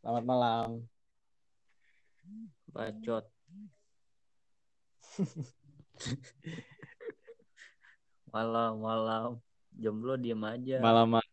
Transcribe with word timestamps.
Selamat 0.00 0.24
malam. 0.24 0.68
Bacot. 2.72 3.24
malam, 8.34 8.72
malam. 8.80 9.28
Jomblo 9.76 10.16
diem 10.16 10.40
aja. 10.44 10.80
Malam. 10.80 11.18
ma- 11.18 11.28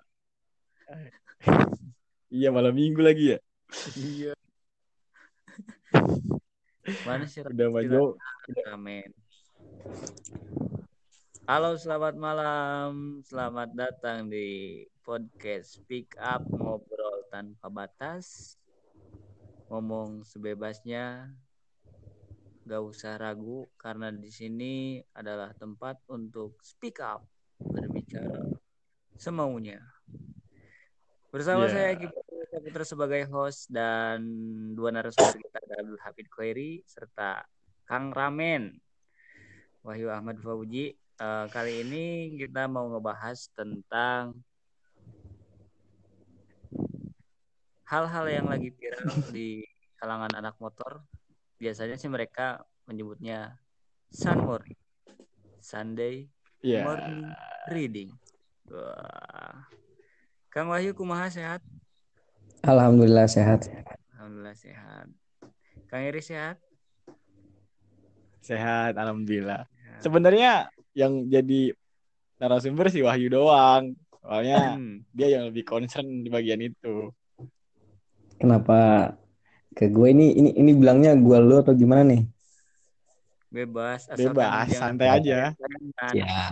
iya 2.27 2.51
malam 2.51 2.75
minggu 2.75 2.99
lagi 2.99 3.35
ya. 3.35 3.39
Iya. 3.95 4.33
Mana 7.03 7.27
sih 7.27 7.43
Udah 7.43 7.67
maju. 7.71 8.15
Ramen? 8.67 9.11
Halo, 11.47 11.79
selamat 11.79 12.15
malam. 12.19 13.23
Selamat 13.23 13.71
datang 13.71 14.27
di 14.27 14.83
podcast 15.07 15.79
Speak 15.79 16.19
Up 16.19 16.43
Ngobrol 16.51 17.23
Tanpa 17.31 17.71
Batas. 17.71 18.59
Ngomong 19.71 20.27
sebebasnya. 20.27 21.31
Gak 22.67 22.83
usah 22.83 23.15
ragu 23.15 23.71
karena 23.79 24.11
di 24.11 24.27
sini 24.27 24.99
adalah 25.15 25.55
tempat 25.55 26.03
untuk 26.11 26.59
speak 26.59 26.99
up, 26.99 27.23
berbicara 27.55 28.51
semaunya. 29.15 29.79
Bersama 31.31 31.71
Yeah. 31.71 31.71
saya 31.71 31.91
Kipo 31.95 32.19
Putra 32.59 32.83
sebagai 32.83 33.23
host 33.31 33.71
dan 33.71 34.19
dua 34.75 34.91
narasumber 34.91 35.39
kita 35.39 35.63
ada 35.63 35.75
Abdul 35.79 36.01
Hafid 36.03 36.27
Khairi 36.27 36.83
serta 36.83 37.47
Kang 37.87 38.11
Ramen 38.11 38.75
Wahyu 39.87 40.11
Ahmad 40.11 40.43
Fauji. 40.43 40.91
Eh, 40.97 41.45
kali 41.55 41.87
ini 41.87 42.35
kita 42.35 42.67
mau 42.67 42.91
ngebahas 42.91 43.47
tentang 43.55 44.35
hal-hal 47.87 48.25
yang 48.27 48.47
lagi 48.51 48.69
viral 48.75 49.07
di 49.31 49.63
kalangan 49.95 50.31
anak 50.35 50.59
motor. 50.59 51.07
Biasanya 51.57 51.95
sih 51.97 52.11
mereka 52.11 52.61
menyebutnya 52.85 53.57
Sunmori, 54.11 54.75
Sunday 55.59 56.27
Iya. 56.61 56.83
Morning 56.83 57.21
Reading. 57.69 58.09
Wah. 58.67 59.69
Kang 60.49 60.73
Wahyu 60.73 60.91
kumaha 60.97 61.29
sehat? 61.29 61.61
Alhamdulillah 62.65 63.29
sehat. 63.29 63.69
Alhamdulillah 64.17 64.57
sehat. 64.57 65.07
Kang 65.87 66.01
Iri 66.01 66.19
sehat? 66.19 66.57
Sehat, 68.41 68.97
alhamdulillah. 68.97 69.69
Sehat. 69.69 70.01
Sebenarnya 70.01 70.51
yang 70.97 71.29
jadi 71.29 71.71
narasumber 72.41 72.89
si 72.89 73.05
Wahyu 73.05 73.29
doang. 73.29 73.93
Soalnya 74.19 74.75
Hmm, 74.75 75.05
dia 75.13 75.37
yang 75.39 75.47
lebih 75.53 75.63
concern 75.63 76.25
di 76.25 76.29
bagian 76.33 76.59
itu. 76.59 77.13
Kenapa 78.37 79.13
ke 79.73 79.89
gue 79.89 80.07
ini 80.09 80.33
ini 80.33 80.49
ini 80.57 80.71
bilangnya 80.73 81.13
gue 81.17 81.37
lu 81.41 81.61
atau 81.61 81.73
gimana 81.73 82.05
nih? 82.05 82.23
bebas 83.47 84.11
asalkan 84.11 84.43
Bebas, 84.43 84.69
santai 84.75 85.07
aja. 85.07 85.55
kan, 85.95 86.13
Ya. 86.13 86.51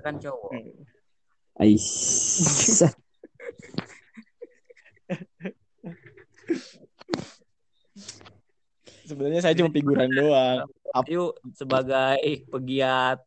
kan 0.00 0.14
cowok. 0.22 0.54
Ais. 1.58 1.86
Sebenarnya 9.02 9.40
saya 9.42 9.54
cuma 9.58 9.68
figuran 9.74 10.08
doang. 10.14 10.64
Yuk 11.10 11.36
sebagai 11.56 12.46
pegiat 12.48 13.18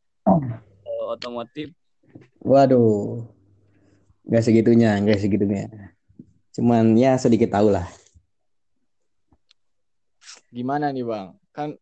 otomotif 1.05 1.73
Waduh. 2.45 3.25
Gak 4.25 4.41
segitunya, 4.45 4.97
gak 5.01 5.21
segitunya. 5.21 5.93
Cuman 6.55 6.95
ya 6.95 7.19
sedikit 7.19 7.51
tahu 7.51 7.67
lah. 7.67 7.83
Gimana 10.55 10.87
nih 10.95 11.03
Bang? 11.03 11.35
Kan 11.51 11.75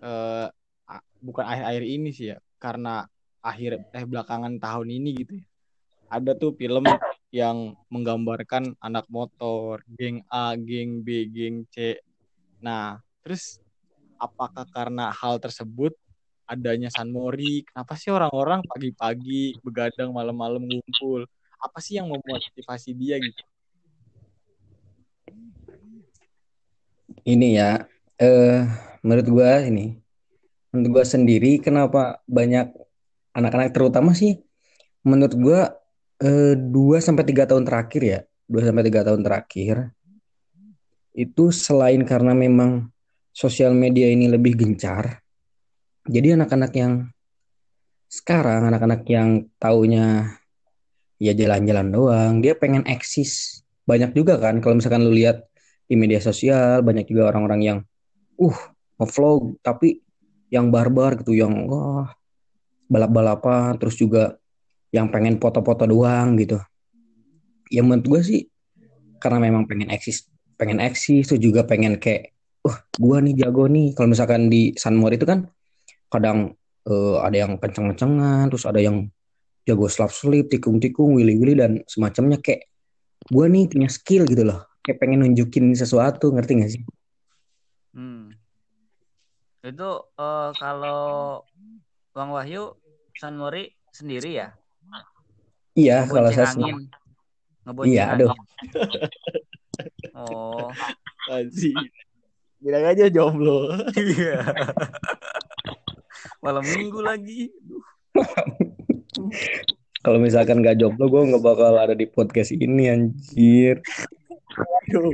eh, 0.00 0.48
bukan 1.20 1.44
akhir-akhir 1.44 1.84
ini 1.84 2.10
sih 2.16 2.32
ya. 2.32 2.40
Karena 2.56 3.04
akhir 3.44 3.92
eh 3.92 4.04
belakangan 4.08 4.56
tahun 4.56 4.88
ini 4.88 5.10
gitu 5.20 5.32
ya. 5.36 5.46
Ada 6.08 6.32
tuh 6.32 6.56
film 6.56 6.88
yang 7.28 7.76
menggambarkan 7.92 8.72
anak 8.80 9.04
motor, 9.12 9.84
geng 9.84 10.24
A, 10.32 10.56
geng 10.56 11.04
B, 11.04 11.28
geng 11.28 11.68
C. 11.68 12.00
Nah, 12.64 12.96
terus 13.20 13.60
apakah 14.16 14.64
karena 14.72 15.12
hal 15.12 15.36
tersebut 15.36 15.92
adanya 16.48 16.88
San 16.88 17.12
Mori, 17.12 17.66
kenapa 17.68 17.98
sih 18.00 18.08
orang-orang 18.08 18.64
pagi-pagi 18.64 19.60
begadang 19.60 20.14
malam-malam 20.14 20.62
ngumpul? 20.64 21.28
Apa 21.60 21.82
sih 21.84 21.98
yang 22.00 22.08
memotivasi 22.08 22.94
dia 22.96 23.20
gitu? 23.20 23.44
Ini 27.26 27.48
ya, 27.58 27.82
eh 28.22 28.62
menurut 29.02 29.26
gue 29.26 29.50
ini, 29.66 29.98
menurut 30.70 31.02
gue 31.02 31.04
sendiri 31.10 31.58
kenapa 31.58 32.22
banyak 32.30 32.70
anak-anak 33.34 33.74
terutama 33.74 34.14
sih, 34.14 34.38
menurut 35.02 35.34
gue 35.34 35.60
eh, 36.22 36.54
2 36.54 37.02
sampai 37.02 37.26
tiga 37.26 37.42
tahun 37.50 37.66
terakhir 37.66 38.02
ya, 38.06 38.20
2 38.46 38.62
sampai 38.62 38.86
tiga 38.86 39.02
tahun 39.02 39.26
terakhir 39.26 39.90
itu 41.18 41.50
selain 41.50 42.06
karena 42.06 42.30
memang 42.30 42.92
sosial 43.34 43.74
media 43.74 44.06
ini 44.06 44.30
lebih 44.30 44.54
gencar, 44.54 45.18
jadi 46.06 46.38
anak-anak 46.38 46.72
yang 46.78 46.92
sekarang 48.06 48.70
anak-anak 48.70 49.02
yang 49.10 49.50
taunya 49.58 50.38
ya 51.18 51.34
jalan-jalan 51.34 51.90
doang, 51.90 52.32
dia 52.38 52.54
pengen 52.54 52.86
eksis. 52.86 53.64
Banyak 53.82 54.14
juga 54.14 54.38
kan 54.38 54.62
kalau 54.62 54.78
misalkan 54.78 55.02
lu 55.02 55.10
lihat 55.10 55.42
di 55.86 55.94
media 55.94 56.18
sosial 56.18 56.82
banyak 56.82 57.06
juga 57.06 57.30
orang-orang 57.30 57.60
yang 57.62 57.78
uh 58.42 58.58
ngevlog 58.98 59.62
tapi 59.62 60.02
yang 60.50 60.70
barbar 60.70 61.18
gitu 61.22 61.34
yang 61.34 61.66
wah 61.66 62.10
balap-balapan 62.86 63.78
terus 63.78 63.98
juga 63.98 64.38
yang 64.94 65.10
pengen 65.10 65.42
foto-foto 65.42 65.84
doang 65.86 66.38
gitu. 66.38 66.62
Ya 67.66 67.82
menurut 67.82 68.06
gue 68.06 68.20
sih 68.22 68.40
karena 69.18 69.42
memang 69.42 69.66
pengen 69.66 69.90
eksis, 69.90 70.30
pengen 70.54 70.78
eksis 70.78 71.26
tuh 71.26 71.40
juga 71.40 71.66
pengen 71.66 71.98
kayak 71.98 72.36
wah 72.66 72.76
gua 72.98 73.22
nih 73.22 73.34
jago 73.38 73.66
nih. 73.70 73.94
Kalau 73.94 74.08
misalkan 74.10 74.50
di 74.50 74.74
Sunmore 74.74 75.18
itu 75.18 75.26
kan 75.26 75.46
kadang 76.10 76.54
eh, 76.86 77.16
ada 77.22 77.36
yang 77.46 77.58
kenceng-kencengan, 77.58 78.50
terus 78.50 78.66
ada 78.66 78.78
yang 78.82 79.06
jago 79.66 79.86
slap 79.90 80.14
slip, 80.14 80.46
tikung-tikung, 80.50 81.18
willy-willy 81.18 81.58
dan 81.58 81.82
semacamnya 81.90 82.38
kayak 82.42 82.70
gua 83.30 83.50
nih 83.50 83.66
punya 83.70 83.90
skill 83.90 84.26
gitu 84.26 84.46
loh. 84.46 84.66
Kayak 84.86 84.98
pengen 85.02 85.26
nunjukin 85.26 85.74
sesuatu, 85.74 86.30
ngerti 86.30 86.52
gak 86.62 86.70
sih? 86.70 86.82
Hmm. 87.90 88.30
Itu 89.66 89.90
eh, 90.14 90.50
kalau 90.54 91.42
Bang 92.14 92.30
Wahyu 92.30 92.70
San 93.18 93.34
Mori 93.34 93.74
sendiri 93.90 94.38
ya? 94.38 94.54
Iya, 95.74 96.06
kalau 96.06 96.30
saya 96.30 96.54
angin. 96.54 96.54
sendiri. 96.54 96.84
Ngebonceng 97.66 97.90
Iya, 97.90 98.04
aduh. 98.14 98.32
Oh, 100.16 100.70
Anjing. 101.28 101.76
Bilang 102.62 102.86
aja 102.88 103.10
jomblo. 103.12 103.74
iya. 103.98 104.40
Malam 106.40 106.64
minggu 106.64 107.02
lagi. 107.02 107.50
Duh. 107.60 107.82
Kalau 110.00 110.22
misalkan 110.22 110.62
gak 110.62 110.78
jomblo, 110.78 111.10
gue 111.10 111.34
nggak 111.34 111.42
bakal 111.42 111.74
ada 111.74 111.92
di 111.98 112.06
podcast 112.06 112.54
ini 112.54 112.86
anjir. 112.86 113.82
Aduh. 114.56 115.12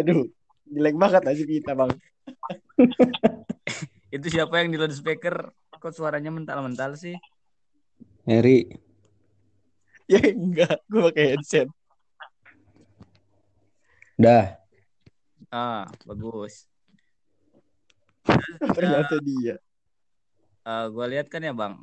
Aduh. 0.00 0.24
Jelek 0.66 0.96
banget 0.98 1.22
aja 1.22 1.44
kita, 1.46 1.72
Bang. 1.78 1.94
Itu 4.16 4.26
siapa 4.30 4.62
yang 4.62 4.74
di 4.74 4.78
loudspeaker? 4.78 5.54
Kok 5.76 5.92
suaranya 5.94 6.34
mental-mental 6.34 6.98
sih? 6.98 7.14
Heri, 8.26 8.66
Ya 10.06 10.22
enggak, 10.22 10.82
gue 10.86 11.02
pakai 11.10 11.34
headset. 11.34 11.66
dah. 14.14 14.54
Ah, 15.50 15.86
bagus. 16.06 16.66
Ternyata 18.78 19.18
dia. 19.22 19.58
Eh 20.66 20.86
gue 20.90 21.06
lihat 21.10 21.26
kan 21.30 21.42
ya 21.42 21.54
Bang, 21.54 21.82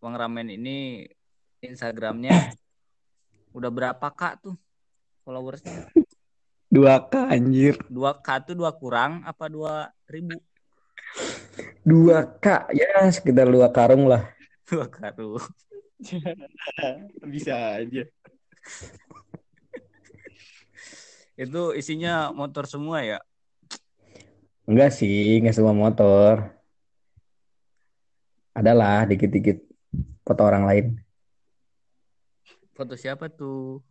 Bang 0.00 0.16
Ramen 0.16 0.48
ini 0.52 1.04
Instagramnya 1.60 2.32
udah 3.56 3.68
berapa 3.72 4.06
kak 4.12 4.40
tuh 4.44 4.56
followersnya? 5.24 5.88
Dua 6.72 7.04
K 7.04 7.28
anjir. 7.28 7.76
Dua 7.92 8.16
k 8.16 8.40
tuh 8.48 8.56
dua 8.56 8.72
kurang 8.72 9.20
apa 9.28 9.44
dua 9.52 9.92
ribu? 10.08 10.40
Dua 11.84 12.24
K, 12.40 12.72
ya 12.72 13.04
sekitar 13.12 13.44
dua 13.52 13.68
karung 13.68 14.08
lah. 14.08 14.24
Dua 14.72 14.88
karu. 14.88 15.36
Bisa 17.32 17.76
aja. 17.76 18.08
Itu 21.36 21.76
isinya 21.76 22.32
motor 22.32 22.64
semua 22.64 23.04
ya? 23.04 23.20
Enggak 24.64 24.96
sih, 24.96 25.44
enggak 25.44 25.52
semua 25.52 25.76
motor. 25.76 26.56
Adalah 28.56 29.04
dikit-dikit 29.04 29.60
foto 30.24 30.40
orang 30.40 30.64
lain. 30.64 30.86
Foto 32.72 32.96
siapa 32.96 33.28
tuh? 33.28 33.84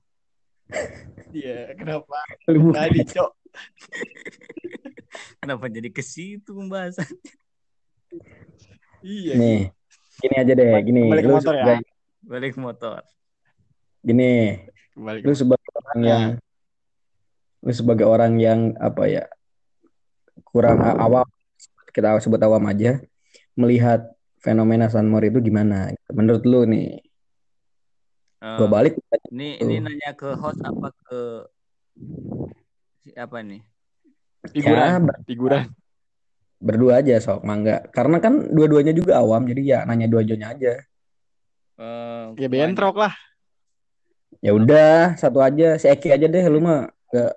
Iya, 1.32 1.72
kenapa? 1.80 2.18
Tadi, 2.48 3.00
Cok. 3.08 3.32
Kenapa 5.44 5.66
jadi 5.68 5.90
ke 5.92 6.04
situ 6.04 6.52
pembahasan? 6.56 7.08
Iya. 9.02 9.34
nih, 9.40 9.60
gini 10.22 10.36
aja 10.38 10.54
deh, 10.54 10.72
gini. 10.84 11.02
kembali 11.10 11.24
ke 11.24 11.30
Lu 11.30 11.36
motor 11.40 11.54
ya. 11.56 11.64
sebagai, 11.66 11.88
Balik 12.22 12.54
motor. 12.60 13.02
gini, 14.06 14.32
Kembali 14.94 15.18
ke 15.20 15.26
lu 15.26 15.34
sebagai 15.34 15.70
orang 15.74 16.00
yang 16.04 16.24
lu 17.62 17.72
sebagai 17.74 18.06
orang 18.10 18.34
yang 18.42 18.60
apa 18.82 19.04
ya 19.06 19.24
kurang 20.42 20.82
awam 20.82 21.28
kita 21.94 22.18
sebut 22.18 22.42
awam 22.42 22.66
aja 22.66 22.98
melihat 23.54 24.10
fenomena 24.42 24.90
Sunmore 24.90 25.30
itu 25.30 25.38
gimana 25.38 25.94
menurut 26.10 26.42
lu 26.42 26.66
nih 26.66 27.06
Eh, 28.42 28.58
gua 28.58 28.68
balik 28.68 28.98
ini 29.30 29.62
Tuh. 29.62 29.70
ini 29.70 29.76
nanya 29.86 30.12
ke 30.18 30.34
host 30.34 30.58
apa 30.66 30.90
ke 30.98 31.20
siapa 33.02 33.46
nih? 33.46 33.62
figuran. 34.50 34.82
ya 34.82 34.98
ber- 34.98 35.22
Figuran. 35.30 35.64
berdua 36.62 37.02
aja 37.02 37.18
sok 37.18 37.42
mangga 37.42 37.86
karena 37.90 38.18
kan 38.18 38.50
dua-duanya 38.54 38.94
juga 38.94 39.18
awam 39.18 39.46
jadi 39.50 39.62
ya 39.62 39.80
nanya 39.86 40.10
dua-duanya 40.10 40.54
aja 40.58 40.74
Eh, 41.82 42.26
Ya 42.38 42.46
bentrok 42.46 42.98
lah. 42.98 43.14
ya 44.42 44.54
udah 44.54 45.18
satu 45.18 45.42
aja 45.42 45.78
si 45.78 45.90
Eki 45.90 46.14
aja 46.14 46.26
deh 46.30 46.46
lu 46.46 46.62
mah 46.62 46.90
agak 47.10 47.34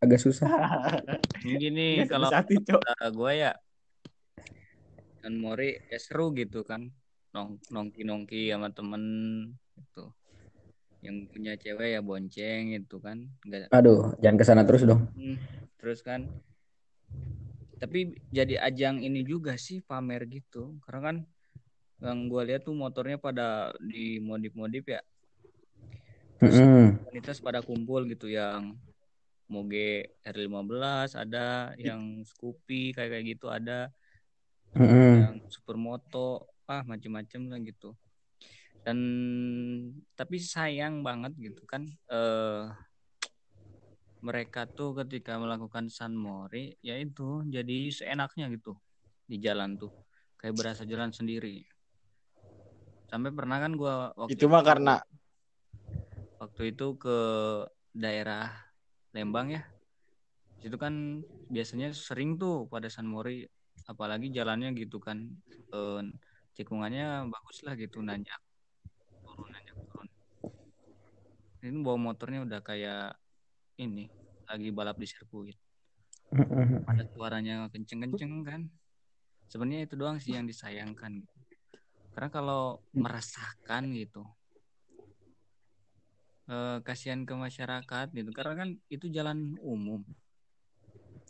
agak 0.00 0.20
susah 0.20 0.48
Ini 1.44 1.52
gini 1.56 1.86
Iya, 2.00 2.04
kalau 2.08 2.28
gue 3.12 3.32
ya 3.32 3.52
kan 5.20 5.32
Mori 5.36 5.76
ya 5.88 5.98
seru 6.00 6.32
gitu 6.32 6.64
kan 6.64 6.92
nong 7.32 7.60
nongki 7.68 8.04
nongki 8.04 8.52
sama 8.52 8.68
temen 8.72 9.02
gitu 9.76 10.12
yang 11.04 11.28
punya 11.28 11.54
cewek 11.60 11.96
ya 11.96 12.00
bonceng 12.00 12.72
gitu 12.76 13.00
kan. 13.00 13.28
Nggak 13.44 13.68
aduh 13.72 14.14
jangan 14.22 14.36
ke 14.40 14.44
sana 14.44 14.62
terus 14.64 14.82
dong. 14.86 15.08
Hmm, 15.12 15.36
terus 15.76 16.00
kan. 16.00 16.28
Tapi 17.76 18.16
jadi 18.32 18.56
ajang 18.62 19.04
ini 19.04 19.20
juga 19.20 19.60
sih 19.60 19.84
pamer 19.84 20.24
gitu. 20.28 20.76
Karena 20.84 21.00
kan 21.12 21.16
yang 22.00 22.28
gue 22.28 22.42
lihat 22.52 22.64
tuh 22.64 22.76
motornya 22.76 23.16
pada 23.16 23.72
di 23.80 24.20
modif-modif 24.20 24.84
ya 24.84 25.00
Mm-mm. 26.36 27.00
komunitas 27.00 27.40
pada 27.40 27.64
kumpul 27.64 28.04
gitu 28.04 28.28
yang 28.28 28.76
Moge 29.48 30.12
R15 30.20 31.16
ada 31.16 31.72
yang 31.80 32.20
Scoopy 32.26 32.92
kayak 32.92 33.10
kayak 33.16 33.24
gitu 33.24 33.46
ada. 33.48 33.88
Mm-mm. 34.76 35.24
yang 35.24 35.34
supermoto 35.48 36.52
ah 36.68 36.84
macem-macem 36.84 37.48
lah 37.48 37.56
gitu 37.64 37.96
dan 38.86 38.98
tapi 40.14 40.38
sayang 40.38 41.02
banget 41.02 41.34
gitu 41.42 41.66
kan 41.66 41.90
eh 42.06 42.70
mereka 44.22 44.70
tuh 44.70 44.94
ketika 45.02 45.36
melakukan 45.42 45.90
San 45.90 46.14
Mori 46.14 46.74
ya 46.80 46.94
itu 46.94 47.42
jadi 47.46 47.90
seenaknya 47.90 48.46
gitu 48.54 48.78
di 49.26 49.42
jalan 49.42 49.74
tuh. 49.76 49.92
Kayak 50.38 50.54
berasa 50.58 50.82
jalan 50.86 51.10
sendiri. 51.10 51.66
Sampai 53.06 53.30
pernah 53.30 53.58
kan 53.62 53.74
gua 53.74 54.10
waktu 54.14 54.34
Itu 54.38 54.46
mah 54.46 54.62
karena 54.62 55.02
waktu 56.38 56.74
itu 56.74 56.86
ke 56.98 57.18
daerah 57.90 58.50
Lembang 59.14 59.50
ya. 59.50 59.62
Itu 60.62 60.78
kan 60.78 61.22
biasanya 61.46 61.94
sering 61.94 62.38
tuh 62.38 62.66
pada 62.66 62.90
San 62.90 63.06
Mori 63.06 63.46
apalagi 63.86 64.34
jalannya 64.34 64.74
gitu 64.74 64.98
kan 64.98 65.22
eh, 65.70 66.02
cekungannya 66.58 67.30
bagus 67.30 67.62
lah 67.62 67.78
gitu 67.78 68.02
nanjak 68.02 68.45
ini 71.68 71.78
bawa 71.82 71.98
motornya 71.98 72.46
udah 72.46 72.60
kayak 72.62 73.18
ini 73.82 74.06
lagi 74.46 74.68
balap 74.70 74.96
di 74.96 75.06
sirkuit. 75.10 75.58
Ada 76.86 77.04
suaranya 77.10 77.66
kenceng-kenceng 77.70 78.32
kan. 78.46 78.60
Sebenarnya 79.50 79.86
itu 79.86 79.94
doang 79.98 80.18
sih 80.22 80.34
yang 80.34 80.46
disayangkan. 80.46 81.22
Gitu. 81.22 81.34
karena 82.16 82.32
kalau 82.32 82.80
merasakan 82.96 83.92
gitu 83.92 84.24
eh, 86.48 86.80
kasihan 86.80 87.28
ke 87.28 87.34
masyarakat 87.36 88.06
gitu. 88.16 88.30
Karena 88.32 88.54
kan 88.64 88.68
itu 88.88 89.06
jalan 89.12 89.60
umum. 89.60 90.00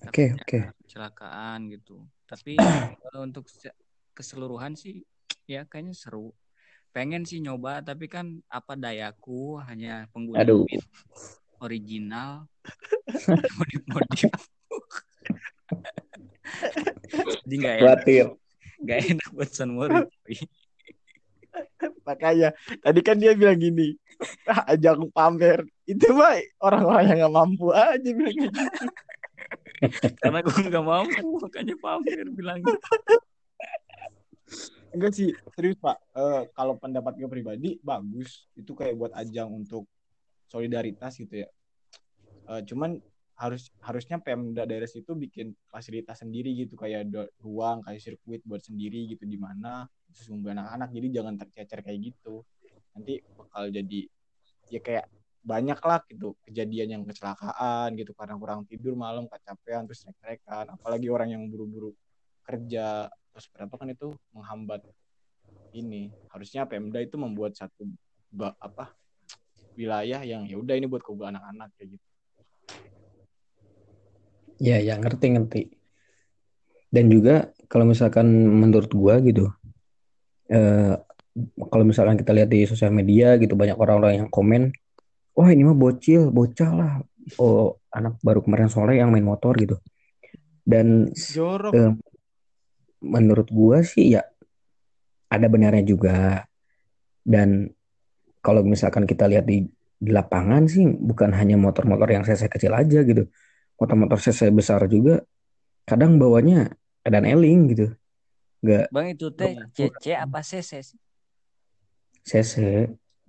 Oke 0.07 0.31
oke. 0.39 0.59
kecelakaan 0.87 1.67
gitu. 1.75 2.07
Tapi 2.31 2.55
eh, 3.11 3.21
untuk 3.21 3.51
se- 3.51 3.75
keseluruhan 4.15 4.79
sih 4.79 5.03
ya 5.51 5.67
kayaknya 5.67 5.95
seru 5.99 6.31
pengen 6.95 7.23
sih 7.27 7.43
nyoba 7.43 7.83
tapi 7.83 8.07
kan 8.11 8.41
apa 8.51 8.75
dayaku 8.77 9.61
hanya 9.67 10.07
pengguna 10.11 10.43
Aduh. 10.43 10.65
Original 11.61 12.45
modif-modif 13.59 14.33
jadi 17.45 17.55
nggak 17.59 17.77
enak 17.81 18.01
nggak 18.85 18.99
enak 19.15 19.29
buat 19.33 19.51
Sunmori 19.51 20.05
makanya 22.05 22.53
tadi 22.85 23.01
kan 23.01 23.17
dia 23.17 23.33
bilang 23.33 23.57
gini, 23.57 23.97
ah, 24.45 24.77
ajang 24.77 25.09
pamer. 25.11 25.65
Itu 25.89 26.13
mah 26.13 26.37
orang-orang 26.61 27.05
yang 27.09 27.19
nggak 27.25 27.35
mampu 27.35 27.67
aja 27.73 28.11
bilang 28.13 28.37
gitu. 28.37 28.61
karena 30.25 30.41
gue 30.41 30.57
nggak 30.73 30.87
mampu 30.87 31.29
makanya 31.37 31.77
pamer 31.77 32.27
bilang 32.33 32.61
Enggak 34.95 35.13
sih, 35.19 35.31
serius 35.55 35.79
Pak. 35.81 35.97
Eh, 36.15 36.43
kalau 36.55 36.79
pendapat 36.79 37.19
gue 37.19 37.29
pribadi 37.31 37.71
bagus. 37.83 38.47
Itu 38.55 38.77
kayak 38.79 38.95
buat 38.95 39.13
ajang 39.17 39.51
untuk 39.51 39.89
solidaritas 40.47 41.19
gitu 41.19 41.47
ya. 41.47 41.49
Eh, 42.47 42.63
cuman 42.63 42.99
harus 43.37 43.69
harusnya 43.85 44.17
Pemda 44.17 44.65
daerah 44.65 44.89
situ 44.89 45.13
bikin 45.13 45.53
fasilitas 45.69 46.25
sendiri 46.25 46.57
gitu 46.57 46.73
kayak 46.73 47.13
ruang 47.45 47.85
kayak 47.85 48.01
sirkuit 48.01 48.41
buat 48.49 48.65
sendiri 48.65 49.13
gitu 49.13 49.29
di 49.29 49.37
mana 49.37 49.85
khusus 50.09 50.33
untuk 50.33 50.57
anak-anak 50.57 50.89
jadi 50.89 51.21
jangan 51.21 51.35
tercecer 51.37 51.85
kayak 51.85 52.01
gitu 52.01 52.41
nanti 52.97 53.21
bakal 53.37 53.69
jadi 53.69 54.01
ya 54.73 54.81
kayak 54.81 55.05
banyak 55.45 55.79
lah 55.85 56.01
gitu 56.09 56.33
kejadian 56.49 56.89
yang 56.97 57.03
kecelakaan 57.05 57.93
gitu 58.01 58.17
karena 58.17 58.35
kurang 58.41 58.65
tidur 58.65 58.97
malam 58.97 59.29
kecapean 59.29 59.85
terus 59.85 60.01
trek-trekan 60.09 60.73
apalagi 60.73 61.13
orang 61.13 61.37
yang 61.37 61.45
buru-buru 61.53 61.93
kerja 62.41 63.13
terus 63.37 63.53
berapa 63.53 63.77
kan 63.77 63.93
itu 63.93 64.17
menghambat 64.33 64.81
ini 65.77 66.09
harusnya 66.33 66.65
Pemda 66.65 67.05
itu 67.05 67.21
membuat 67.21 67.53
satu 67.53 67.85
ba- 68.33 68.57
apa 68.57 68.97
wilayah 69.77 70.25
yang 70.25 70.49
ya 70.49 70.57
udah 70.57 70.73
ini 70.73 70.89
buat 70.89 71.05
kebutuhan 71.05 71.37
anak-anak 71.37 71.69
kayak 71.77 72.01
gitu 72.01 72.07
Ya, 74.57 74.81
ya 74.81 74.97
ngerti 74.97 75.37
ngerti. 75.37 75.63
Dan 76.89 77.13
juga 77.13 77.53
kalau 77.69 77.85
misalkan 77.85 78.25
menurut 78.33 78.89
gua 78.89 79.21
gitu, 79.21 79.53
eh, 80.49 80.97
kalau 81.69 81.85
misalkan 81.85 82.17
kita 82.17 82.33
lihat 82.33 82.49
di 82.49 82.65
sosial 82.65 82.89
media 82.89 83.37
gitu 83.37 83.53
banyak 83.53 83.77
orang-orang 83.77 84.25
yang 84.25 84.31
komen, 84.33 84.73
wah 85.37 85.53
ini 85.53 85.61
mah 85.61 85.77
bocil, 85.77 86.33
bocah 86.33 86.71
lah, 86.73 86.93
oh 87.37 87.77
anak 87.93 88.17
baru 88.25 88.41
kemarin 88.41 88.73
sore 88.73 88.97
yang 88.97 89.13
main 89.13 89.29
motor 89.29 89.53
gitu. 89.61 89.77
Dan 90.65 91.13
jorok 91.13 91.77
eh, 91.77 91.93
menurut 93.07 93.49
gua 93.55 93.87
sih 93.87 94.19
ya 94.19 94.23
ada 95.31 95.47
benarnya 95.47 95.87
juga. 95.87 96.45
Dan 97.27 97.71
kalau 98.43 98.63
misalkan 98.63 99.07
kita 99.07 99.27
lihat 99.27 99.47
di, 99.47 99.67
di 99.99 100.11
lapangan 100.15 100.71
sih 100.71 100.87
bukan 100.87 101.35
hanya 101.35 101.59
motor-motor 101.59 102.07
yang 102.11 102.23
cc 102.27 102.51
kecil 102.51 102.75
aja 102.75 103.03
gitu. 103.03 103.27
Motor-motor 103.79 104.19
cc 104.19 104.51
besar 104.51 104.83
juga 104.91 105.23
kadang 105.87 106.19
bawanya 106.19 106.75
dan 107.07 107.23
eling 107.23 107.71
gitu. 107.75 107.87
Nggak 108.63 108.91
bang 108.91 109.07
itu 109.15 109.27
teh 109.31 109.55
CC 109.75 110.05
apa 110.19 110.43
CC 110.43 110.83
cc. 112.27 112.55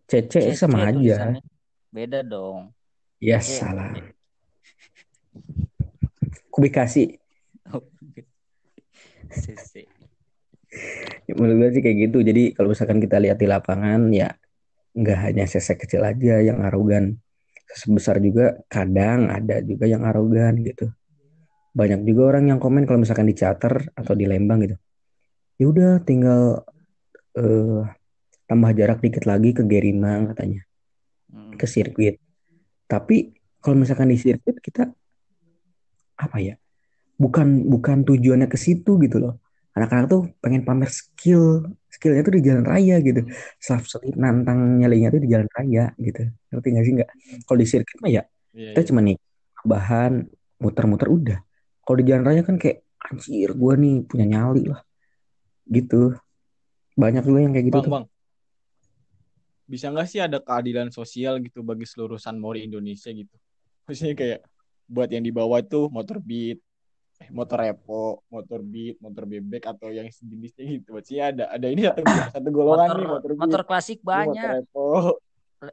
cc 0.09 0.33
sama 0.57 0.89
aja. 0.89 1.37
beda 1.93 2.21
dong 2.21 2.73
Ya 3.17 3.41
salah. 3.41 3.97
Kubikasi. 6.53 7.17
CC 9.31 9.87
Menurut 11.31 11.55
gue 11.63 11.69
sih 11.79 11.81
kayak 11.83 11.97
gitu. 12.09 12.17
Jadi 12.23 12.51
kalau 12.55 12.71
misalkan 12.75 12.99
kita 12.99 13.17
lihat 13.23 13.39
di 13.39 13.47
lapangan 13.47 14.11
ya 14.11 14.35
nggak 14.97 15.19
hanya 15.29 15.45
cc 15.45 15.77
kecil 15.79 16.03
aja 16.03 16.43
yang 16.43 16.59
arogan. 16.63 17.19
CC 17.67 17.91
besar 17.91 18.19
juga 18.19 18.59
kadang 18.67 19.31
ada 19.31 19.63
juga 19.63 19.87
yang 19.87 20.03
arogan 20.03 20.59
gitu. 20.63 20.91
Banyak 21.71 22.03
juga 22.03 22.35
orang 22.35 22.51
yang 22.51 22.59
komen 22.59 22.83
kalau 22.83 22.99
misalkan 22.99 23.27
di 23.29 23.35
charter 23.37 23.91
atau 23.93 24.13
di 24.17 24.25
Lembang 24.27 24.63
gitu. 24.65 24.75
Ya 25.57 25.65
udah 25.69 25.91
tinggal 26.03 26.67
eh, 27.37 27.81
tambah 28.49 28.71
jarak 28.73 28.99
dikit 29.03 29.27
lagi 29.29 29.53
ke 29.53 29.61
Gerimang 29.67 30.31
katanya, 30.33 30.63
Hmm. 31.27 31.53
ke 31.59 31.67
sirkuit. 31.67 32.17
Tapi 32.87 33.35
kalau 33.59 33.83
misalkan 33.83 34.09
di 34.09 34.17
sirkuit 34.17 34.57
kita 34.63 34.89
apa 36.17 36.37
ya? 36.39 36.55
Bukan 37.17 37.65
bukan 37.65 38.05
tujuannya 38.05 38.47
ke 38.49 38.57
situ 38.57 39.01
gitu 39.01 39.17
loh. 39.17 39.33
Anak-anak 39.73 40.05
tuh 40.09 40.21
pengen 40.41 40.65
pamer 40.65 40.89
skill 40.89 41.65
skillnya 41.97 42.21
tuh 42.21 42.33
di 42.37 42.45
jalan 42.45 42.61
raya 42.61 43.01
gitu 43.01 43.25
self 43.57 43.89
selip 43.89 44.13
nantang 44.13 44.77
nyalinya 44.77 45.09
tuh 45.09 45.21
di 45.25 45.29
jalan 45.33 45.49
raya 45.49 45.89
gitu 45.97 46.29
ngerti 46.53 46.67
gak 46.77 46.85
sih 46.85 46.93
nggak 46.93 47.09
kalau 47.49 47.57
di 47.57 47.65
sirkuit 47.65 47.97
mah 48.05 48.11
ya 48.13 48.23
Iya, 48.57 48.73
kita 48.73 48.81
iya. 48.81 48.87
cuma 48.89 49.01
nih 49.05 49.17
bahan 49.65 50.13
muter-muter 50.57 51.09
udah 51.09 51.39
kalau 51.85 51.97
di 52.01 52.05
jalan 52.09 52.23
raya 52.25 52.41
kan 52.41 52.57
kayak 52.57 52.85
anjir 53.05 53.53
gue 53.53 53.73
nih 53.77 53.95
punya 54.05 54.25
nyali 54.25 54.63
lah 54.65 54.81
gitu 55.69 56.17
banyak 56.97 57.21
juga 57.21 57.39
yang 57.45 57.53
kayak 57.53 57.65
gitu 57.69 57.77
Bang, 57.77 57.85
tuh 57.85 57.93
bang. 57.93 58.05
Bisa 59.67 59.85
nggak 59.91 60.07
sih 60.07 60.19
ada 60.23 60.39
keadilan 60.41 60.89
sosial 60.89 61.37
gitu 61.43 61.59
bagi 61.61 61.85
seluruh 61.85 62.17
San 62.17 62.39
Mori 62.41 62.63
Indonesia 62.65 63.11
gitu? 63.11 63.35
Maksudnya 63.85 64.15
kayak 64.15 64.39
buat 64.87 65.11
yang 65.11 65.21
di 65.21 65.29
bawah 65.29 65.59
tuh 65.61 65.91
motor 65.91 66.23
beat, 66.23 66.63
motor 67.33 67.57
repo, 67.65 68.21
motor 68.29 68.59
beat, 68.61 69.01
motor 69.01 69.23
bebek 69.25 69.63
atau 69.65 69.89
yang 69.89 70.07
sejenisnya 70.09 70.63
gitu. 70.63 70.93
Maksudnya 70.93 71.23
ada 71.33 71.43
ada 71.49 71.67
ini 71.67 71.81
satu 71.85 72.01
satu 72.37 72.49
golongan 72.53 72.87
motor 72.87 72.97
nih 72.97 73.07
motor 73.09 73.31
beat, 73.33 73.41
motor 73.41 73.61
klasik 73.65 73.99
ini 73.99 74.05
motor 74.05 74.15
banyak 74.15 74.49
repo. 74.61 74.87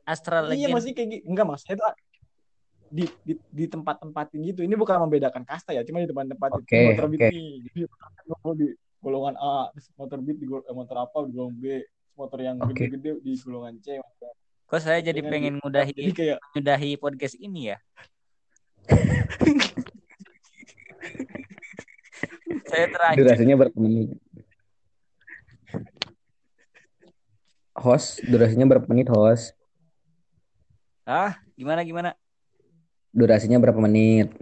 Astra 0.08 0.38
Iya 0.40 0.48
Legend 0.48 0.72
maksudnya 0.72 0.96
kayak 0.96 1.08
gitu. 1.12 1.24
Enggak 1.28 1.46
maksudnya 1.46 1.74
itu 1.76 1.84
di 2.94 3.04
di, 3.26 3.32
di 3.52 3.64
tempat-tempatin 3.68 4.40
gitu. 4.54 4.60
Ini 4.64 4.74
bukan 4.78 4.96
membedakan 5.04 5.42
kasta 5.44 5.76
ya, 5.76 5.84
cuma 5.84 6.00
di 6.00 6.08
tempat-tempat 6.08 6.50
itu 6.56 6.64
Oke, 6.64 6.80
motor 6.88 7.06
beat 7.12 7.20
oke. 7.20 7.30
nih. 7.32 7.50
Jadi 7.68 7.80
di 8.56 8.66
golongan 9.04 9.36
A, 9.36 9.68
terus 9.76 9.92
motor 10.00 10.18
beat 10.24 10.38
di 10.40 10.46
gol- 10.48 10.64
eh, 10.64 10.72
motor 10.72 10.96
apa 11.04 11.28
di 11.28 11.32
golongan 11.36 11.56
B, 11.60 11.64
motor 12.14 12.38
yang 12.40 12.56
Oke. 12.62 12.72
gede-gede 12.72 13.20
di 13.20 13.32
golongan 13.42 13.76
C. 13.82 13.98
kok 14.64 14.80
saya 14.80 14.98
jadi 15.04 15.20
Dengan 15.20 15.30
pengen 15.30 15.54
ngudahi 15.60 15.92
Jadi 15.92 16.12
kayak 16.16 16.38
ngudahi 16.56 16.90
podcast 16.96 17.36
ini 17.36 17.74
ya 17.74 17.78
saya 22.74 22.86
terakhir. 22.90 23.18
Durasinya 23.22 23.54
berapa 23.54 23.78
menit? 23.78 24.08
Host 27.74 28.22
durasinya 28.26 28.66
berapa 28.66 28.86
menit 28.90 29.06
host? 29.10 29.54
Ah 31.06 31.38
gimana 31.54 31.86
gimana? 31.86 32.10
Durasinya 33.14 33.62
berapa 33.62 33.78
menit? 33.78 34.34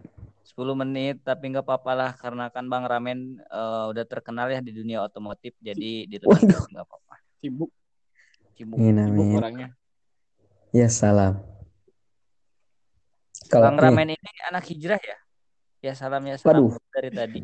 10 0.53 0.77
menit 0.77 1.17
tapi 1.25 1.49
nggak 1.49 1.65
apa-apa 1.65 1.93
lah 1.97 2.11
karena 2.13 2.53
kan 2.53 2.69
Bang 2.69 2.85
Ramen 2.85 3.41
eh, 3.41 3.85
udah 3.89 4.05
terkenal 4.05 4.53
ya 4.53 4.61
di 4.61 4.73
dunia 4.73 5.01
otomotif 5.01 5.57
jadi 5.65 6.05
Waduh. 6.25 6.69
nggak 6.73 6.85
apa-apa. 6.85 7.15
Sibuk, 7.41 7.73
Cibuk. 8.57 8.77
ini 8.79 9.01
sibuk 9.01 9.41
orangnya. 9.41 9.69
ya 10.77 10.89
salam. 10.93 11.41
Kalau 13.49 13.73
Bang 13.73 13.81
Ramen 13.81 14.13
ini 14.13 14.31
anak 14.49 14.65
hijrah 14.69 15.01
ya? 15.01 15.19
Ya 15.83 15.93
salam 15.97 16.21
ya 16.29 16.37
salam 16.37 16.69
Waduh. 16.69 16.77
dari 16.93 17.11
tadi 17.11 17.41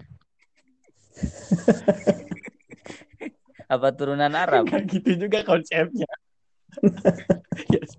apa 3.75 3.89
turunan 3.93 4.33
Arab? 4.33 4.69
Kayak 4.69 4.85
gitu 4.89 5.29
juga 5.29 5.45
konsepnya. 5.45 6.09
Yes. 7.69 7.93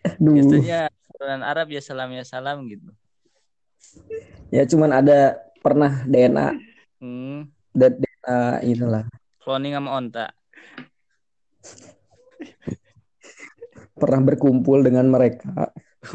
aduh 0.00 0.34
biasanya 0.38 0.86
turunan 1.14 1.42
Arab 1.42 1.66
ya 1.74 1.82
salam 1.82 2.10
ya 2.14 2.22
salam 2.22 2.62
gitu. 2.70 2.94
Ya 4.54 4.62
cuman 4.66 4.94
ada 4.94 5.38
pernah 5.62 6.06
DNA 6.06 6.54
hmm, 7.02 7.50
dan 7.74 7.92
DNA 7.98 8.40
inilah. 8.66 9.04
Cloning 9.42 9.74
sama 9.74 9.90
onta. 9.98 10.26
Pernah 13.98 14.20
berkumpul 14.22 14.86
dengan 14.86 15.10
mereka. 15.10 15.74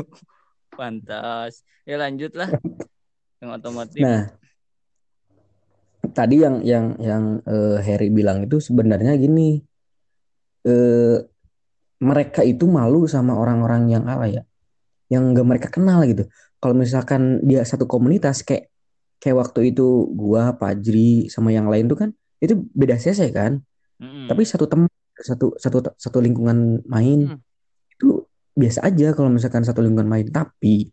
Pantas. 0.77 1.67
Ya 1.83 1.99
lanjutlah. 1.99 2.49
Yang 3.43 3.49
otomotif. 3.59 4.01
Nah 4.01 4.44
tadi 6.15 6.39
yang 6.39 6.63
yang 6.63 6.95
yang 6.97 7.23
eh, 7.43 7.77
Harry 7.83 8.07
bilang 8.09 8.47
itu 8.47 8.63
sebenarnya 8.63 9.13
gini 9.19 9.59
eh, 10.65 11.17
mereka 11.99 12.41
itu 12.43 12.65
malu 12.67 13.07
sama 13.07 13.35
orang-orang 13.35 13.91
yang 13.91 14.03
apa 14.07 14.25
ya 14.31 14.43
yang 15.11 15.35
gak 15.35 15.47
mereka 15.47 15.67
kenal 15.69 16.01
gitu 16.07 16.25
kalau 16.57 16.73
misalkan 16.73 17.43
dia 17.45 17.61
satu 17.61 17.85
komunitas 17.85 18.41
kayak 18.41 18.71
kayak 19.21 19.37
waktu 19.37 19.75
itu 19.75 20.09
gua 20.15 20.55
Pajri 20.55 21.27
sama 21.29 21.51
yang 21.51 21.67
lain 21.69 21.85
tuh 21.85 21.97
kan 21.99 22.09
itu 22.41 22.65
beda 22.73 22.97
CC 22.97 23.29
kan 23.31 23.61
Mm-mm. 24.01 24.27
tapi 24.31 24.43
satu 24.43 24.65
teman 24.65 24.89
satu 25.15 25.55
satu 25.55 25.77
satu 25.95 26.17
lingkungan 26.19 26.83
main 26.89 27.31
Hmm. 27.31 27.39
itu 27.95 28.27
biasa 28.55 28.83
aja 28.83 29.15
kalau 29.15 29.31
misalkan 29.31 29.63
satu 29.63 29.79
lingkungan 29.79 30.07
main 30.07 30.27
tapi 30.27 30.91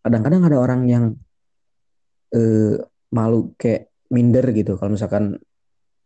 kadang-kadang 0.00 0.44
ada 0.48 0.56
orang 0.56 0.80
yang 0.88 1.04
eh, 2.32 2.76
malu 3.12 3.52
kayak 3.60 3.92
minder 4.08 4.44
gitu. 4.52 4.76
Kalau 4.76 4.92
misalkan 4.92 5.36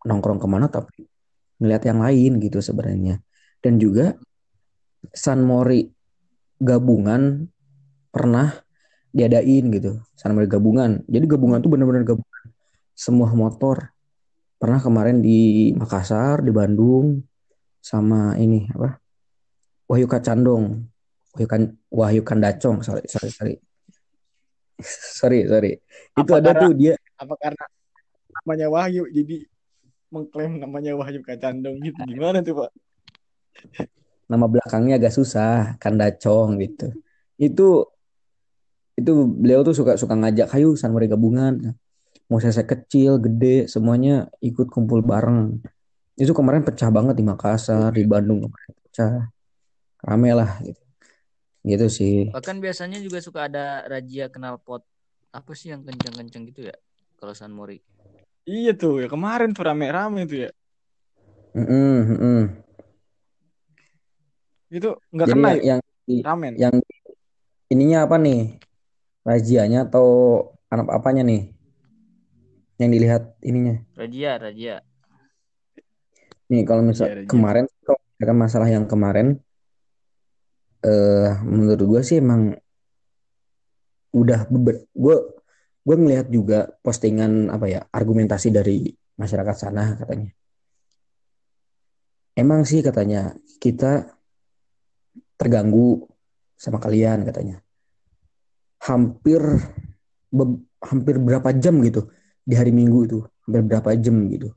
nongkrong 0.03 0.43
ke 0.43 0.49
mana 0.51 0.67
tapi 0.67 1.07
ngeliat 1.63 1.83
yang 1.87 2.03
lain 2.03 2.43
gitu 2.43 2.59
sebenarnya. 2.59 3.23
Dan 3.63 3.79
juga 3.79 4.19
San 5.15 5.43
Mori 5.47 5.87
gabungan 6.59 7.47
pernah 8.11 8.51
diadain 9.15 9.71
gitu. 9.71 10.03
San 10.15 10.35
Mori 10.35 10.51
gabungan. 10.51 11.03
Jadi 11.07 11.25
gabungan 11.27 11.63
tuh 11.63 11.71
bener-bener 11.71 12.03
gabungan. 12.03 12.47
Semua 12.95 13.31
motor. 13.31 13.91
Pernah 14.59 14.79
kemarin 14.79 15.19
di 15.19 15.71
Makassar 15.75 16.43
di 16.43 16.55
Bandung 16.55 17.19
sama 17.83 18.39
ini 18.39 18.71
apa? 18.71 18.95
Wahyu 19.91 20.07
Kacandong. 20.07 20.87
Wahyu 21.35 21.47
kan 21.51 21.63
Wahyu 21.91 22.23
Kandacong. 22.23 22.83
Sorry 22.83 23.07
sorry 23.11 23.31
sorry. 23.31 23.55
Sorry 25.19 25.47
sorry. 25.47 25.73
Itu 26.19 26.31
Apa 26.35 26.43
ada 26.43 26.51
karena- 26.55 26.63
tuh 26.67 26.73
dia 26.75 26.95
Apa 27.15 27.35
karena 27.39 27.65
namanya 28.43 28.67
Wahyu 28.71 29.07
jadi 29.11 29.47
mengklaim 30.11 30.59
namanya 30.59 30.93
Wahyu 30.99 31.23
Kacandong 31.23 31.79
gitu. 31.81 32.01
Gimana 32.05 32.43
tuh, 32.43 32.67
Pak? 32.67 32.71
nama 34.33 34.49
belakangnya 34.49 34.97
agak 34.97 35.13
susah 35.13 35.77
Kandacong 35.77 36.57
gitu. 36.65 36.89
Itu 37.37 37.93
itu 38.97 39.13
beliau 39.29 39.61
tuh 39.61 39.77
suka 39.77 40.01
suka 40.01 40.17
ngajak 40.17 40.49
hayu 40.57 40.73
San 40.73 40.97
Mori 40.97 41.09
gabungan. 41.09 41.77
Mau 42.33 42.41
saya 42.41 42.65
kecil 42.65 43.21
gede 43.21 43.69
semuanya 43.69 44.33
ikut 44.41 44.73
kumpul 44.73 45.05
bareng. 45.05 45.61
Itu 46.17 46.33
kemarin 46.33 46.65
pecah 46.65 46.89
banget 46.89 47.21
di 47.21 47.25
Makassar 47.25 47.93
di 47.93 48.09
Bandung 48.09 48.49
kemarin 48.49 48.71
pecah. 48.89 49.13
Rame 50.01 50.31
lah 50.33 50.51
gitu. 50.65 50.81
Gitu 51.63 51.87
sih. 51.93 52.17
Bahkan 52.33 52.59
biasanya 52.59 52.99
juga 53.05 53.21
suka 53.21 53.53
ada 53.53 53.85
razia 53.85 54.33
knalpot 54.33 54.83
apa 55.33 55.53
sih 55.57 55.73
yang 55.73 55.85
kencang-kencang 55.85 56.45
gitu 56.53 56.69
ya 56.69 56.77
kalau 57.17 57.33
San 57.33 57.53
Mori 57.57 57.81
Iya 58.43 58.75
tuh, 58.75 59.07
ya 59.07 59.07
kemarin 59.07 59.55
tuh 59.55 59.63
rame-rame 59.63 60.27
tuh 60.27 60.39
ya. 60.47 60.51
Mm-mm, 61.55 61.95
mm-mm. 62.17 62.41
Itu 64.73 64.99
nggak 65.13 65.27
kena 65.29 65.49
yang, 65.61 65.61
ya, 65.61 65.77
yang 66.09 66.25
ramen. 66.25 66.53
yang 66.57 66.75
ininya 67.69 68.09
apa 68.09 68.17
nih 68.17 68.57
rajianya 69.23 69.85
atau 69.87 70.07
anak 70.73 70.89
apanya 70.91 71.23
nih 71.23 71.53
yang 72.81 72.91
dilihat 72.91 73.37
ininya 73.45 73.85
razia 73.95 74.41
razia 74.41 74.77
nih 76.49 76.65
kalau 76.65 76.81
misal 76.81 77.13
Razia, 77.13 77.17
razia. 77.21 77.29
kemarin 77.29 77.65
kalau 77.85 78.35
masalah 78.35 78.69
yang 78.73 78.89
kemarin 78.89 79.39
eh 80.83 81.31
menurut 81.45 81.85
gue 81.85 82.01
sih 82.03 82.19
emang 82.19 82.57
udah 84.17 84.49
beber 84.51 84.89
gue 84.93 85.17
gue 85.83 85.97
ngelihat 85.99 86.31
juga 86.31 86.71
postingan 86.81 87.51
apa 87.51 87.67
ya 87.67 87.81
argumentasi 87.91 88.55
dari 88.55 88.87
masyarakat 89.19 89.57
sana 89.59 89.99
katanya. 89.99 90.31
Emang 92.33 92.65
sih 92.65 92.81
katanya 92.81 93.37
kita 93.61 94.09
terganggu 95.37 96.07
sama 96.57 96.79
kalian 96.79 97.27
katanya. 97.27 97.61
Hampir 98.83 99.43
be- 100.31 100.63
hampir 100.83 101.19
berapa 101.19 101.51
jam 101.59 101.83
gitu 101.83 102.09
di 102.43 102.55
hari 102.55 102.71
Minggu 102.71 102.99
itu 103.05 103.19
hampir 103.47 103.63
berapa 103.67 103.91
jam 103.99 104.17
gitu. 104.31 104.55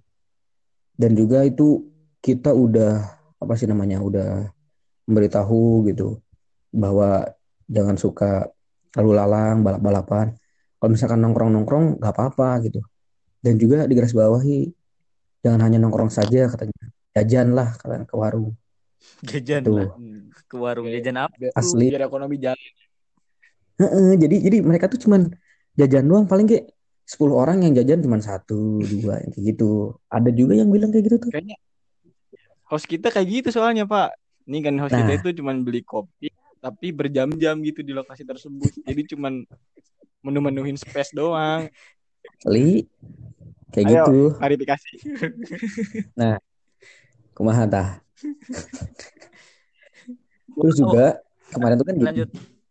Dan 0.96 1.17
juga 1.17 1.44
itu 1.44 1.89
kita 2.24 2.55
udah 2.55 3.01
apa 3.41 3.53
sih 3.60 3.67
namanya 3.67 4.00
udah 4.00 4.48
memberitahu 5.10 5.86
gitu 5.91 6.22
bahwa 6.72 7.27
jangan 7.67 8.00
suka 8.00 8.48
lalu 8.96 9.12
lalang 9.13 9.62
balap-balapan 9.62 10.34
kalau 10.86 10.94
misalkan 10.94 11.18
nongkrong-nongkrong 11.18 11.98
nggak 11.98 12.13
apa-apa 12.13 12.62
gitu 12.70 12.77
dan 13.42 13.58
juga 13.58 13.89
digaris 13.89 14.13
bawahi 14.13 14.70
jangan 15.42 15.65
hanya 15.65 15.82
nongkrong 15.82 16.13
saja 16.13 16.46
katanya 16.46 16.77
jajan 17.18 17.58
lah 17.58 17.74
kalian 17.82 18.06
ke 18.06 18.13
warung 18.13 18.54
jajan 19.25 19.65
Tuh. 19.65 19.74
lah 19.74 19.89
ke 20.46 20.54
warung 20.62 20.86
Oke. 20.86 21.01
jajan 21.01 21.25
apa 21.25 21.34
Asli. 21.58 21.89
Biar 21.89 22.06
ekonomi 22.06 22.38
jalan. 22.38 22.70
Heeh, 23.82 24.13
jadi 24.22 24.46
jadi 24.46 24.58
mereka 24.62 24.86
tuh 24.86 25.01
cuman 25.01 25.25
jajan 25.74 26.06
doang 26.06 26.30
paling 26.30 26.46
kayak 26.46 26.70
10 27.10 27.34
orang 27.34 27.65
yang 27.65 27.74
jajan 27.82 28.06
cuman 28.06 28.22
satu 28.22 28.77
dua 28.86 29.25
yang 29.25 29.34
kayak 29.34 29.58
gitu 29.58 29.98
ada 30.06 30.30
juga 30.30 30.54
yang 30.54 30.70
bilang 30.70 30.94
kayak 30.94 31.10
gitu 31.10 31.18
tuh 31.18 31.34
Kayaknya 31.34 31.58
host 32.70 32.86
kita 32.86 33.10
kayak 33.10 33.42
gitu 33.42 33.50
soalnya, 33.50 33.89
Pak. 33.89 34.13
Ini 34.46 34.62
kan 34.62 34.77
host 34.86 34.94
kita 34.94 35.18
Nah. 35.18 35.18
itu 35.18 35.42
cuman 35.42 35.65
beli 35.65 35.82
kopi 35.82 36.30
tapi 36.62 36.89
berjam-jam 36.89 37.62
gitu 37.62 37.86
di 37.86 37.94
lokasi 37.94 38.25
tersebut. 38.25 38.86
Jadi 38.86 39.01
cuman 39.13 39.46
menu-menuhin 40.25 40.74
space 40.75 41.13
doang. 41.13 41.70
Li 42.50 42.89
kayak 43.70 43.86
Ayo, 43.86 43.96
gitu 44.01 44.20
klarifikasi. 44.41 44.91
kumaha 47.36 47.67
tah 47.67 47.89
terus 50.55 50.75
juga 50.79 51.20
kemarin 51.51 51.75
tuh 51.75 51.86
kan 51.86 51.96
Lanjut 52.00 52.29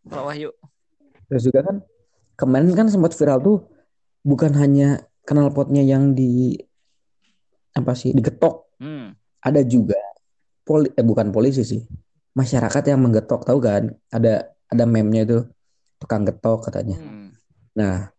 Pak 0.08 0.23
Wahyu. 0.25 0.50
terus 1.28 1.42
juga 1.44 1.61
kan 1.61 1.76
kemarin 2.34 2.73
kan 2.73 2.88
sempat 2.88 3.12
viral 3.12 3.38
tuh 3.44 3.58
bukan 4.25 4.56
hanya 4.56 5.04
knalpotnya 5.28 5.84
yang 5.84 6.16
di 6.16 6.56
apa 7.76 7.92
sih 7.92 8.16
digetok 8.16 8.64
Hmm. 8.75 9.14
ada 9.38 9.62
juga 9.62 9.94
poli 10.66 10.90
eh 10.99 11.04
bukan 11.06 11.30
polisi 11.30 11.62
sih 11.62 11.78
masyarakat 12.34 12.90
yang 12.90 12.99
menggetok 12.99 13.46
tahu 13.46 13.62
kan 13.62 13.87
ada 14.11 14.50
ada 14.66 14.84
meme-nya 14.84 15.23
itu 15.23 15.38
tukang 16.02 16.26
getok 16.26 16.66
katanya 16.66 16.99
Hmm. 16.99 17.23
Nah 17.74 18.10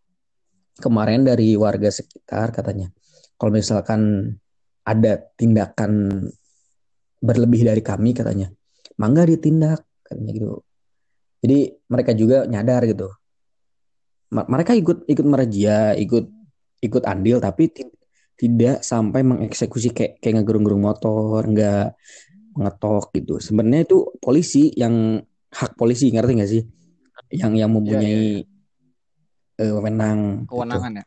kemarin 0.76 1.24
dari 1.24 1.56
warga 1.56 1.88
sekitar 1.88 2.52
katanya 2.52 2.92
kalau 3.40 3.52
misalkan 3.52 4.32
ada 4.86 5.18
tindakan 5.34 6.24
berlebih 7.20 7.66
dari 7.66 7.82
kami 7.82 8.12
katanya 8.12 8.52
mangga 8.96 9.28
ditindak 9.28 9.84
katanya 10.06 10.32
gitu. 10.32 10.62
Jadi 11.44 11.58
mereka 11.90 12.12
juga 12.16 12.48
nyadar 12.48 12.86
gitu. 12.88 13.12
Mereka 14.32 14.72
ikut 14.74 15.06
ikut 15.06 15.26
merazia 15.26 15.94
ikut 15.94 16.26
ikut 16.82 17.02
andil 17.06 17.38
tapi 17.38 17.70
ti- 17.70 17.92
tidak 18.36 18.84
sampai 18.84 19.24
mengeksekusi 19.24 19.96
kayak 19.96 20.20
kayak 20.20 20.42
ngegerung-gerung 20.42 20.82
motor 20.82 21.44
nggak 21.44 21.96
mengetok 22.56 23.12
gitu. 23.16 23.34
Sebenarnya 23.40 23.84
itu 23.88 23.98
polisi 24.20 24.72
yang 24.76 25.20
hak 25.52 25.76
polisi 25.76 26.12
ngerti 26.12 26.32
nggak 26.36 26.50
sih? 26.50 26.62
Yang 27.32 27.52
yang 27.58 27.70
mempunyai 27.72 28.44
eh, 29.56 29.70
wewenang 29.72 30.44
gitu. 30.44 30.50
Kewenangan 30.56 30.92
ya. 31.00 31.04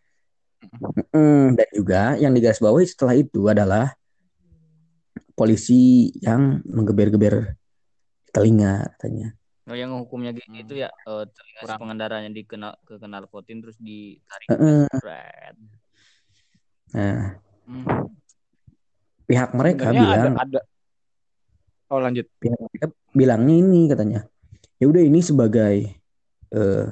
Mm, 1.15 1.55
dan 1.57 1.69
juga 1.71 2.01
yang 2.19 2.33
digarisbawahi 2.35 2.85
setelah 2.85 3.15
itu 3.17 3.47
adalah 3.49 3.93
polisi 5.33 6.11
yang 6.19 6.59
menggeber-geber 6.67 7.55
telinga 8.29 8.91
katanya. 8.97 9.33
Oh, 9.69 9.77
yang 9.77 9.93
hukumnya 10.01 10.33
gitu 10.33 10.49
Hmm. 10.49 10.61
itu 10.65 10.73
ya 10.81 10.89
eh, 10.89 11.25
telinga 11.29 11.61
Kurang. 11.61 11.79
pengendaranya 11.79 12.29
dikenal 12.33 12.73
kekenal 12.85 13.23
potin 13.29 13.61
terus 13.61 13.77
ditarik 13.77 14.47
Heeh. 14.49 14.89
Bret. 14.99 15.57
Nah, 16.89 17.37
Hmm. 17.69 17.85
pihak 19.29 19.53
mereka 19.53 19.93
Sebenarnya 19.93 20.01
bilang 20.01 20.35
ada, 20.35 20.41
ada. 20.41 20.61
Oh 21.89 22.01
lanjut. 22.01 22.25
pihak 22.41 22.57
mereka 22.57 22.87
bilangnya 23.13 23.55
ini 23.61 23.81
katanya. 23.89 24.19
Ya 24.81 24.85
udah 24.89 25.01
ini 25.05 25.21
sebagai 25.21 25.75
eh, 26.49 26.85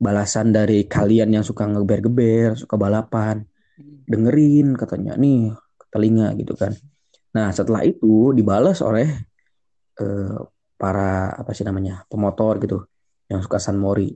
balasan 0.00 0.50
dari 0.50 0.88
kalian 0.88 1.36
yang 1.36 1.44
suka 1.44 1.68
ngeber-geber, 1.68 2.56
suka 2.56 2.80
balapan. 2.80 3.44
Dengerin 4.08 4.74
katanya 4.74 5.14
nih 5.14 5.52
ke 5.52 5.84
telinga 5.92 6.32
gitu 6.40 6.56
kan. 6.56 6.72
Nah, 7.36 7.52
setelah 7.54 7.84
itu 7.86 8.32
dibalas 8.34 8.80
oleh 8.82 9.06
eh, 10.00 10.38
para 10.80 11.36
apa 11.36 11.52
sih 11.52 11.62
namanya? 11.62 12.08
pemotor 12.08 12.58
gitu 12.64 12.88
yang 13.28 13.44
suka 13.44 13.60
San 13.60 13.76
Mori. 13.78 14.10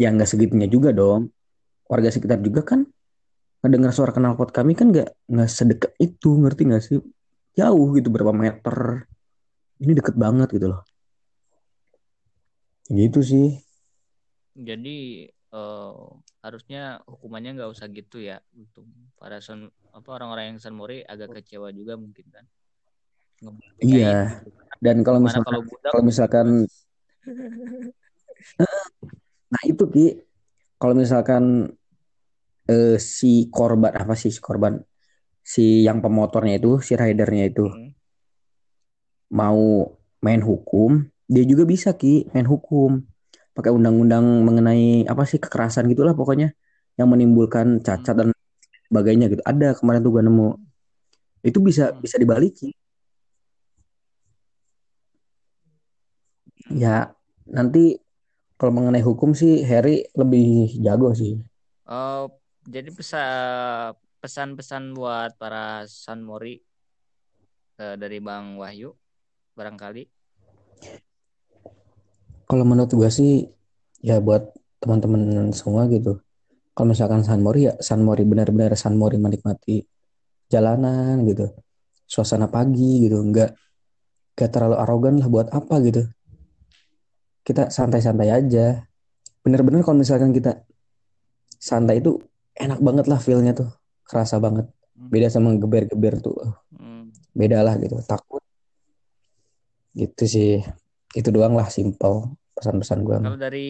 Ya 0.00 0.08
nggak 0.10 0.26
segitunya 0.26 0.66
juga 0.66 0.90
dong. 0.90 1.30
Warga 1.86 2.08
sekitar 2.08 2.40
juga 2.40 2.64
kan 2.64 2.88
ngedengar 3.62 3.94
suara 3.94 4.10
knalpot 4.10 4.50
kami 4.50 4.74
kan 4.74 4.90
nggak 4.90 5.30
nggak 5.30 5.50
sedekat 5.52 5.92
itu, 6.02 6.34
ngerti 6.34 6.62
nggak 6.66 6.82
sih? 6.82 6.98
Jauh 7.54 7.88
gitu 7.94 8.08
berapa 8.10 8.34
meter. 8.34 9.06
Ini 9.78 9.92
deket 9.94 10.16
banget 10.18 10.48
gitu 10.50 10.72
loh. 10.72 10.82
Gitu 12.90 13.20
sih. 13.22 13.61
Jadi 14.52 15.28
eh, 15.30 15.92
harusnya 16.44 17.00
hukumannya 17.08 17.56
nggak 17.60 17.72
usah 17.72 17.88
gitu 17.92 18.20
ya 18.20 18.40
untuk 18.52 18.84
para 19.16 19.40
son 19.40 19.72
apa 19.92 20.08
orang-orang 20.12 20.54
yang 20.54 20.58
San 20.60 20.76
Mori 20.76 21.04
agak 21.04 21.32
kecewa 21.40 21.72
juga 21.72 21.96
mungkin 22.00 22.26
kan. 22.32 22.44
Iya. 23.82 24.42
gitu. 24.44 24.50
Dan 24.82 25.06
kalau 25.06 25.18
Gimana 25.22 25.30
misalkan 25.30 25.52
kalau 25.52 25.62
budak 25.66 25.90
kalau 25.90 26.04
misalkan 26.04 26.46
nah 29.52 29.62
itu 29.68 29.84
Ki 29.92 30.06
kalau 30.80 30.94
misalkan 30.98 31.44
eh, 32.66 32.98
si 32.98 33.46
korban 33.52 33.94
apa 33.94 34.14
sih 34.18 34.32
si 34.34 34.40
korban 34.42 34.82
si 35.42 35.86
yang 35.86 36.02
pemotornya 36.02 36.58
itu 36.58 36.82
si 36.82 36.94
ridernya 36.98 37.46
itu 37.50 37.66
Hmm. 37.66 37.90
mau 39.32 39.94
main 40.22 40.42
hukum 40.42 41.06
dia 41.30 41.44
juga 41.46 41.64
bisa 41.66 41.94
Ki 41.94 42.26
main 42.34 42.46
hukum 42.46 43.02
pakai 43.56 43.70
undang-undang 43.72 44.24
mengenai 44.46 45.04
apa 45.08 45.22
sih 45.28 45.38
kekerasan 45.40 45.88
gitulah 45.92 46.16
pokoknya 46.16 46.52
yang 46.98 47.08
menimbulkan 47.12 47.80
cacat 47.84 48.14
dan 48.18 48.28
sebagainya 48.88 49.26
gitu. 49.32 49.42
Ada 49.44 49.76
kemarin 49.78 50.00
tuh 50.04 50.12
gue 50.16 50.22
nemu. 50.24 50.48
Itu 51.44 51.58
bisa 51.60 51.92
bisa 51.96 52.16
dibaliki 52.22 52.72
ya 56.70 57.10
nanti 57.50 57.98
kalau 58.54 58.72
mengenai 58.78 59.02
hukum 59.02 59.34
sih 59.34 59.66
Harry 59.66 60.06
lebih 60.14 60.78
jago 60.78 61.10
sih. 61.12 61.42
Eh, 61.90 62.24
jadi 62.70 62.94
pesa 62.94 63.24
pesan-pesan 64.22 64.94
buat 64.94 65.34
para 65.34 65.82
San 65.90 66.22
Mori 66.22 66.62
eh, 67.82 67.96
dari 67.98 68.22
Bang 68.22 68.56
Wahyu 68.62 68.94
barangkali. 69.58 70.06
Kalau 72.52 72.68
menurut 72.68 72.92
gue 72.92 73.08
sih 73.08 73.48
ya 74.04 74.20
buat 74.20 74.52
teman-teman 74.76 75.56
semua 75.56 75.88
gitu. 75.88 76.20
Kalau 76.76 76.92
misalkan 76.92 77.24
San 77.24 77.40
Mori 77.40 77.64
ya 77.64 77.80
San 77.80 78.04
Mori 78.04 78.28
benar-benar 78.28 78.76
San 78.76 79.00
Mori 79.00 79.16
menikmati 79.16 79.80
jalanan 80.52 81.24
gitu. 81.24 81.48
Suasana 82.04 82.52
pagi 82.52 83.08
gitu, 83.08 83.24
nggak 83.24 83.56
nggak 84.36 84.50
terlalu 84.52 84.76
arogan 84.84 85.16
lah 85.16 85.32
buat 85.32 85.48
apa 85.48 85.80
gitu. 85.80 86.04
Kita 87.40 87.72
santai-santai 87.72 88.28
aja. 88.28 88.84
Bener-bener 89.40 89.80
kalau 89.80 90.04
misalkan 90.04 90.36
kita 90.36 90.60
santai 91.56 92.04
itu 92.04 92.20
enak 92.52 92.84
banget 92.84 93.08
lah 93.08 93.16
feel-nya 93.16 93.56
tuh. 93.56 93.72
Kerasa 94.04 94.36
banget. 94.36 94.68
Beda 94.92 95.32
sama 95.32 95.56
geber-geber 95.56 96.20
tuh. 96.20 96.36
Hmm. 96.76 97.16
Beda 97.32 97.64
lah 97.64 97.80
gitu. 97.80 97.96
Takut. 98.04 98.44
Gitu 99.96 100.24
sih. 100.28 100.60
Itu 101.16 101.32
doang 101.32 101.56
lah 101.56 101.72
simple 101.72 102.41
pesan-pesan 102.56 102.98
gue. 103.04 103.16
Kalau 103.22 103.38
dari 103.40 103.68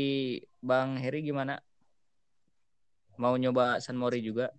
Bang 0.62 0.98
Heri 0.98 1.22
gimana? 1.22 1.58
Mau 3.20 3.34
nyoba 3.36 3.78
San 3.78 3.94
Mori 4.00 4.24
juga? 4.24 4.50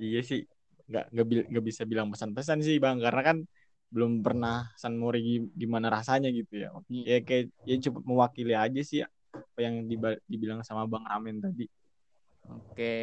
Iya 0.00 0.20
sih. 0.24 0.42
Nggak 0.90 1.04
nggak 1.48 1.64
bisa 1.64 1.82
bilang 1.88 2.12
pesan-pesan 2.12 2.60
sih 2.60 2.76
bang 2.76 3.00
karena 3.00 3.22
kan 3.24 3.36
belum 3.94 4.26
pernah 4.26 4.68
San 4.74 4.98
Mori 4.98 5.22
gi- 5.22 5.52
gimana 5.54 5.86
rasanya 5.88 6.28
gitu 6.34 6.58
ya. 6.66 6.68
Ya 6.90 7.22
kayak 7.22 7.54
ya 7.62 7.76
cukup 7.88 8.02
mewakili 8.04 8.52
aja 8.52 8.80
sih 8.82 9.00
apa 9.04 9.60
yang 9.62 9.86
dibilang 10.26 10.60
sama 10.66 10.84
Bang 10.90 11.06
Ramen 11.06 11.38
tadi. 11.38 11.70
Oke. 12.50 12.96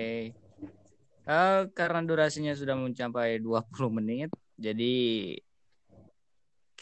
Eh, 1.21 1.59
karena 1.77 2.01
durasinya 2.01 2.51
sudah 2.57 2.73
mencapai 2.73 3.37
20 3.39 3.93
menit, 3.93 4.33
jadi 4.57 4.93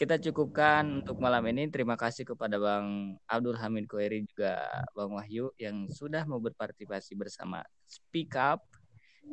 kita 0.00 0.16
cukupkan 0.16 1.04
untuk 1.04 1.20
malam 1.20 1.44
ini. 1.52 1.68
Terima 1.68 1.92
kasih 1.92 2.24
kepada 2.24 2.56
Bang 2.56 3.20
Abdul 3.28 3.52
Hamid 3.60 3.84
Koeri 3.84 4.24
juga 4.24 4.64
Bang 4.96 5.12
Wahyu 5.12 5.52
yang 5.60 5.92
sudah 5.92 6.24
mau 6.24 6.40
berpartisipasi 6.40 7.12
bersama 7.20 7.60
Speak 7.84 8.32
Up 8.32 8.64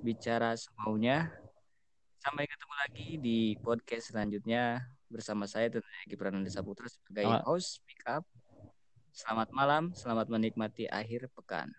bicara 0.04 0.60
semaunya. 0.60 1.32
Sampai 2.20 2.52
ketemu 2.52 2.76
lagi 2.84 3.08
di 3.16 3.40
podcast 3.64 4.12
selanjutnya 4.12 4.84
bersama 5.08 5.48
saya 5.48 5.72
tentunya 5.72 6.04
Gibran 6.04 6.44
Desa 6.44 6.60
Putra 6.60 6.92
sebagai 6.92 7.32
Selamat- 7.32 7.48
host 7.48 7.80
Speak 7.80 8.04
Up. 8.04 8.28
Selamat 9.16 9.50
malam, 9.56 9.96
selamat 9.96 10.28
menikmati 10.28 10.84
akhir 10.92 11.32
pekan. 11.32 11.72